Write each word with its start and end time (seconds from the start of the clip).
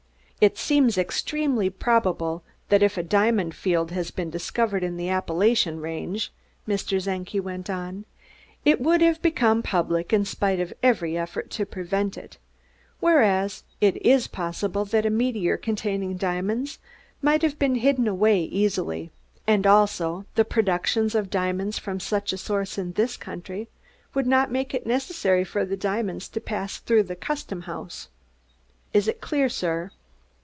"It 0.41 0.57
seems 0.57 0.97
extremely 0.97 1.69
probable 1.69 2.41
that 2.69 2.81
if 2.81 2.97
diamond 3.07 3.53
fields 3.53 3.93
had 3.93 4.15
been 4.15 4.31
discovered 4.31 4.83
in 4.83 4.97
the 4.97 5.07
Appalachian 5.07 5.79
Range," 5.79 6.33
Mr. 6.67 6.99
Czenki 6.99 7.39
went 7.39 7.69
on, 7.69 8.05
"it 8.65 8.81
would 8.81 9.01
have 9.01 9.21
become 9.21 9.61
public 9.61 10.11
in 10.11 10.25
spite 10.25 10.59
of 10.59 10.73
every 10.81 11.15
effort 11.15 11.51
to 11.51 11.65
prevent 11.67 12.17
it; 12.17 12.39
whereas, 12.99 13.63
it 13.81 14.03
is 14.03 14.25
possible 14.25 14.83
that 14.85 15.05
a 15.05 15.11
meteor 15.11 15.57
containing 15.57 16.17
diamonds 16.17 16.79
might 17.21 17.43
have 17.43 17.59
been 17.59 17.75
hidden 17.75 18.07
away 18.07 18.39
easily; 18.41 19.11
and, 19.45 19.67
also, 19.67 20.25
the 20.33 20.43
production 20.43 21.15
of 21.15 21.29
diamonds 21.29 21.77
from 21.77 21.99
such 21.99 22.33
a 22.33 22.37
source 22.39 22.79
in 22.79 22.93
this 22.93 23.15
country 23.15 23.67
would 24.15 24.25
not 24.25 24.51
make 24.51 24.73
it 24.73 24.87
necessary 24.87 25.43
for 25.43 25.65
the 25.65 25.77
diamonds 25.77 26.27
to 26.27 26.41
pass 26.41 26.79
through 26.79 27.03
the 27.03 27.15
Custom 27.15 27.61
House. 27.61 28.09
Is 28.91 29.07
it 29.07 29.21
clear, 29.21 29.47
sir?" 29.47 29.91